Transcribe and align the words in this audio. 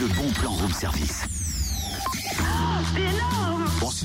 le 0.00 0.06
bon 0.06 0.32
plan 0.32 0.52
room 0.52 0.72
service. 0.72 1.24
Énorme 2.96 3.59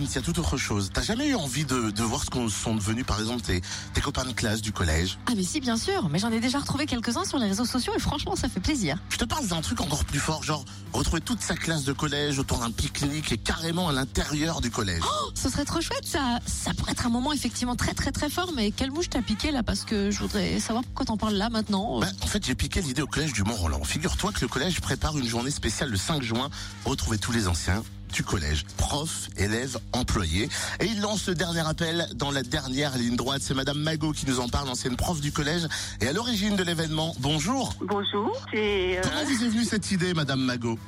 Bon, 0.06 0.12
Cynthia, 0.12 0.22
toute 0.22 0.38
autre 0.38 0.56
chose. 0.56 0.92
T'as 0.94 1.02
jamais 1.02 1.30
eu 1.30 1.36
envie 1.36 1.66
de, 1.66 1.90
de 1.90 2.04
voir 2.04 2.24
ce 2.24 2.30
qu'on 2.30 2.48
sont 2.48 2.76
devenus, 2.76 3.06
par 3.06 3.20
exemple, 3.20 3.42
tes, 3.42 3.62
tes 3.94 4.02
copains 4.02 4.24
de 4.24 4.34
classe 4.34 4.62
du 4.62 4.72
collège? 4.72 5.18
Ah 5.26 5.32
mais 5.36 5.42
si 5.42 5.60
bien 5.60 5.78
sûr, 5.78 6.10
mais 6.10 6.20
j'en 6.20 6.32
ai 6.32 6.40
déjà 6.40 6.60
retrouvé 6.60 6.86
quelques-uns 6.86 7.26
sur 7.26 7.40
les 7.40 7.48
réseaux 7.48 7.66
sociaux 7.66 7.92
et 7.96 8.00
franchement 8.00 8.36
ça 8.36 8.48
fait 8.48 8.60
plaisir. 8.60 9.00
Je 9.10 9.18
te 9.18 9.26
parle 9.26 9.48
d'un 9.48 9.62
truc 9.62 9.82
encore 9.82 10.06
plus 10.06 10.20
fort, 10.20 10.44
genre 10.44 10.64
retrouver 10.94 11.22
toute 11.22 11.42
sa 11.42 11.56
classe 11.56 11.86
de 11.86 11.94
collège 11.94 12.38
autour 12.38 12.60
d'un 12.60 12.70
pique-nique 12.70 13.32
et 13.32 13.38
carrément 13.38 13.90
à 13.90 13.94
l'intérieur 13.94 14.62
du 14.62 14.70
collège. 14.70 15.02
Oh, 15.04 15.32
ce 15.34 15.50
serait 15.50 15.66
trop 15.66 15.82
chouette 15.82 16.06
ça. 16.06 16.40
Ça 16.46 16.76
pourrait 16.76 16.92
être 16.92 17.08
un 17.08 17.10
moment 17.10 17.34
effectivement 17.34 17.76
très 17.76 17.96
très 17.96 18.12
très 18.12 18.30
fort, 18.30 18.52
mais 18.56 18.70
quelle 18.70 18.92
mouche 18.92 19.10
t'as 19.10 19.24
piqué 19.24 19.50
là? 19.50 19.64
Parce 19.64 19.86
que 19.86 20.12
je 20.12 20.20
voudrais 20.20 20.60
savoir 20.60 20.84
pourquoi 20.84 21.08
t'en 21.08 21.18
parles 21.18 21.36
là 21.36 21.50
maintenant. 21.50 22.00
Bah, 22.00 22.08
en 22.22 22.28
fait, 22.28 22.46
j'ai 22.46 22.54
piqué 22.54 22.80
l'idée 22.82 23.02
au 23.02 23.08
collège 23.08 23.34
du 23.34 23.44
Mont-Roland. 23.44 23.84
Figure-toi 23.84 24.34
que 24.34 24.42
le 24.42 24.48
collège 24.48 24.80
prépare 24.82 25.18
une 25.18 25.28
journée 25.28 25.52
spéciale 25.52 25.90
le 25.90 25.98
5 25.98 26.22
juin 26.22 26.52
retrouver 26.86 27.18
tous 27.18 27.32
les 27.32 27.48
anciens 27.48 27.84
du 28.14 28.24
collège, 28.24 28.66
profs, 28.78 29.30
élèves, 29.38 29.78
employés. 29.94 30.50
Et 30.80 30.86
il 30.86 31.02
lance 31.02 31.28
le 31.28 31.36
dernier 31.36 31.68
appel 31.68 32.08
dans 32.16 32.32
la 32.32 32.44
dernière 32.44 32.98
ligne 32.98 33.16
droite. 33.16 33.42
C'est 33.42 33.54
Madame 33.54 33.80
Magot 33.80 34.12
qui 34.12 34.26
nous 34.28 34.40
en 34.40 34.48
parle, 34.48 34.70
ancienne 34.70 34.96
prof 34.96 35.20
du 35.22 35.32
collège 35.32 35.68
et 36.02 36.08
à 36.08 36.14
l'origine 36.14 36.56
de 36.56 36.64
l'événement. 36.64 37.16
Bonjour. 37.20 37.74
Bonjour, 37.82 38.46
euh, 38.54 39.02
Comment 39.04 39.26
vous 39.26 39.44
est 39.44 39.50
venue 39.50 39.66
cette 39.66 39.92
idée, 39.92 40.14
Madame 40.14 40.42
Magot 40.42 40.80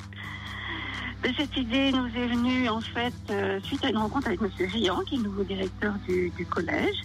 cette 1.24 1.58
idée 1.58 1.92
nous 1.92 2.08
est 2.08 2.28
venue 2.28 2.70
en 2.70 2.82
fait 2.82 3.14
euh, 3.30 3.60
suite 3.64 3.84
à 3.84 3.90
une 3.90 3.98
rencontre 3.98 4.28
avec 4.28 4.42
Monsieur 4.42 4.68
Rian, 4.68 5.02
qui 5.02 5.16
est 5.16 5.20
nouveau 5.20 5.44
directeur 5.44 5.94
du, 6.08 6.32
collège, 6.50 6.96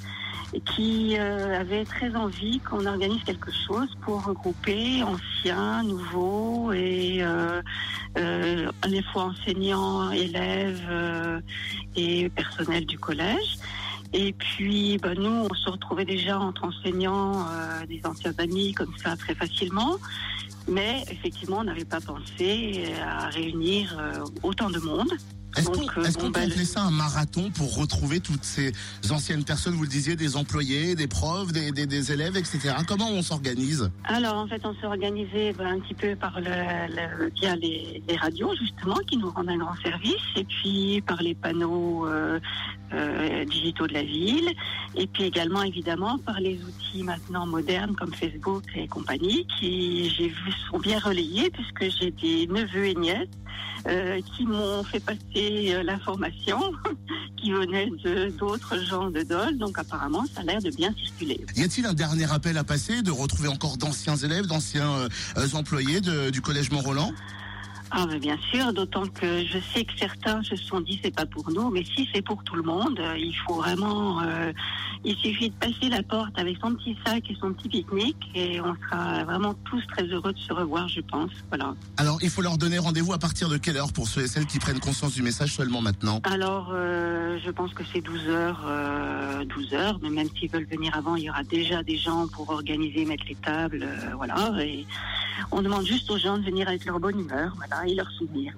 et 0.52 0.60
qui 0.60 1.16
euh, 1.18 1.58
avait 1.60 1.84
très 1.84 2.14
envie 2.14 2.60
qu'on 2.60 2.86
organise 2.86 3.22
quelque 3.24 3.50
chose 3.50 3.88
pour 4.02 4.24
regrouper 4.24 5.02
anciens, 5.02 5.82
nouveaux 5.82 6.72
et 6.72 7.18
euh, 7.22 7.62
euh, 8.18 8.70
à 8.82 9.02
fois 9.12 9.24
enseignants, 9.24 10.10
élèves 10.10 11.42
et 11.96 12.28
personnel 12.30 12.86
du 12.86 12.98
collège. 12.98 13.58
Et 14.12 14.32
puis, 14.32 14.98
bah, 14.98 15.14
nous, 15.14 15.46
on 15.50 15.54
se 15.54 15.70
retrouvait 15.70 16.04
déjà 16.04 16.38
entre 16.38 16.64
enseignants, 16.64 17.46
euh, 17.48 17.86
des 17.86 18.00
anciens 18.04 18.34
amis, 18.38 18.72
comme 18.72 18.94
ça, 19.02 19.16
très 19.16 19.34
facilement. 19.34 19.96
Mais 20.68 21.02
effectivement, 21.10 21.58
on 21.58 21.64
n'avait 21.64 21.84
pas 21.84 22.00
pensé 22.00 22.84
à 23.02 23.28
réunir 23.28 23.96
euh, 23.98 24.24
autant 24.42 24.70
de 24.70 24.78
monde. 24.78 25.10
Est-ce 25.56 25.66
qu'on 25.66 25.82
euh, 25.82 26.10
qu'on 26.18 26.32
peut 26.32 26.40
appeler 26.40 26.64
ça 26.64 26.82
un 26.82 26.90
marathon 26.90 27.50
pour 27.50 27.76
retrouver 27.76 28.20
toutes 28.20 28.44
ces 28.44 28.72
anciennes 29.10 29.44
personnes, 29.44 29.74
vous 29.74 29.82
le 29.82 29.88
disiez, 29.88 30.16
des 30.16 30.36
employés, 30.36 30.94
des 30.94 31.06
profs, 31.08 31.52
des, 31.52 31.72
des, 31.72 31.86
des 31.86 32.12
élèves, 32.12 32.36
etc. 32.36 32.74
Comment 32.86 33.10
on 33.10 33.22
s'organise? 33.22 33.90
Alors, 34.04 34.36
en 34.36 34.46
fait, 34.46 34.60
on 34.64 34.74
s'est 34.80 34.86
organisé 34.86 35.52
ben, 35.52 35.66
un 35.76 35.80
petit 35.80 35.94
peu 35.94 36.16
par 36.16 36.40
le, 36.40 36.44
le- 36.48 37.30
via 37.34 37.54
les, 37.56 38.02
les 38.08 38.16
radios, 38.16 38.54
justement, 38.56 38.96
qui 39.06 39.16
nous 39.18 39.30
rendent 39.30 39.50
un 39.50 39.58
grand 39.58 39.76
service, 39.82 40.14
et 40.36 40.44
puis 40.44 41.02
par 41.06 41.20
les 41.22 41.34
panneaux 41.34 42.06
euh, 42.06 42.40
euh, 42.94 43.44
digitaux 43.44 43.86
de 43.86 43.94
la 43.94 44.02
ville, 44.02 44.50
et 44.94 45.06
puis 45.06 45.24
également, 45.24 45.62
évidemment, 45.62 46.18
par 46.18 46.40
les 46.40 46.58
outils 46.62 47.02
maintenant 47.02 47.46
modernes 47.46 47.94
comme 47.94 48.12
Facebook 48.14 48.64
et 48.74 48.86
compagnie, 48.88 49.46
qui, 49.58 50.08
j'ai 50.10 50.28
vu, 50.28 50.52
sont 50.70 50.78
bien 50.78 50.98
relayés, 50.98 51.50
puisque 51.50 51.98
j'ai 51.98 52.10
des 52.10 52.46
neveux 52.46 52.86
et 52.86 52.94
nièces 52.94 53.28
euh, 53.88 54.20
qui 54.36 54.44
m'ont 54.44 54.84
fait 54.84 55.00
passer 55.00 55.41
euh, 55.74 55.82
l'information, 55.82 56.60
qui 57.36 57.52
venaient 57.52 57.90
de 58.04 58.30
d'autres 58.30 58.78
gens 58.84 59.10
de 59.10 59.22
Dole, 59.22 59.58
donc 59.58 59.78
apparemment, 59.78 60.24
ça 60.34 60.40
a 60.40 60.44
l'air 60.44 60.60
de 60.60 60.70
bien 60.70 60.94
circuler. 60.94 61.44
Y 61.56 61.62
a-t-il 61.62 61.86
un 61.86 61.94
dernier 61.94 62.30
appel 62.32 62.56
à 62.58 62.64
passer, 62.64 63.02
de 63.02 63.10
retrouver 63.10 63.48
encore 63.48 63.76
d'anciens 63.76 64.16
élèves, 64.16 64.46
d'anciens 64.46 64.90
euh, 64.92 65.08
euh, 65.36 65.48
employés 65.54 66.00
du 66.00 66.40
collège 66.40 66.70
Mont-Roland? 66.70 67.12
Ah, 67.94 68.06
mais 68.08 68.18
bien 68.18 68.38
sûr, 68.50 68.72
d'autant 68.72 69.06
que 69.06 69.44
je 69.44 69.58
sais 69.74 69.84
que 69.84 69.92
certains 69.98 70.42
se 70.42 70.56
sont 70.56 70.80
dit 70.80 70.98
c'est 71.04 71.14
pas 71.14 71.26
pour 71.26 71.50
nous, 71.50 71.70
mais 71.70 71.84
si 71.84 72.08
c'est 72.14 72.22
pour 72.22 72.42
tout 72.42 72.54
le 72.54 72.62
monde, 72.62 72.98
euh, 72.98 73.18
il 73.18 73.34
faut 73.46 73.56
vraiment. 73.56 74.22
euh, 74.22 74.50
il 75.04 75.16
suffit 75.16 75.50
de 75.50 75.54
passer 75.54 75.88
la 75.90 76.02
porte 76.02 76.38
avec 76.38 76.56
son 76.60 76.74
petit 76.74 76.96
sac 77.04 77.24
et 77.28 77.36
son 77.40 77.52
petit 77.52 77.68
pique-nique 77.68 78.30
et 78.34 78.60
on 78.60 78.74
sera 78.76 79.24
vraiment 79.24 79.54
tous 79.64 79.84
très 79.88 80.04
heureux 80.04 80.32
de 80.32 80.38
se 80.38 80.52
revoir, 80.52 80.88
je 80.88 81.00
pense. 81.00 81.30
Voilà. 81.48 81.74
Alors, 81.96 82.18
il 82.22 82.30
faut 82.30 82.42
leur 82.42 82.56
donner 82.56 82.78
rendez-vous 82.78 83.12
à 83.12 83.18
partir 83.18 83.48
de 83.48 83.56
quelle 83.56 83.76
heure 83.76 83.92
pour 83.92 84.06
ceux 84.06 84.22
et 84.22 84.28
celles 84.28 84.46
qui 84.46 84.58
prennent 84.58 84.78
conscience 84.80 85.14
du 85.14 85.22
message 85.22 85.54
seulement 85.54 85.80
maintenant? 85.80 86.20
Alors, 86.24 86.70
euh, 86.72 87.38
je 87.44 87.50
pense 87.50 87.74
que 87.74 87.82
c'est 87.92 88.00
12 88.00 88.28
heures, 88.28 88.62
euh, 88.64 89.44
12 89.44 89.74
heures, 89.74 89.98
mais 90.02 90.10
même 90.10 90.28
s'ils 90.38 90.50
veulent 90.50 90.68
venir 90.70 90.96
avant, 90.96 91.16
il 91.16 91.24
y 91.24 91.30
aura 91.30 91.42
déjà 91.42 91.82
des 91.82 91.96
gens 91.96 92.28
pour 92.28 92.50
organiser, 92.50 93.04
mettre 93.04 93.24
les 93.28 93.34
tables, 93.34 93.86
voilà. 94.16 94.52
Et 94.60 94.86
on 95.50 95.62
demande 95.62 95.86
juste 95.86 96.10
aux 96.10 96.18
gens 96.18 96.38
de 96.38 96.44
venir 96.44 96.68
avec 96.68 96.84
leur 96.84 97.00
bonne 97.00 97.20
humeur, 97.20 97.54
voilà, 97.56 97.86
et 97.86 97.94
leurs 97.94 98.10
souvenirs. 98.12 98.54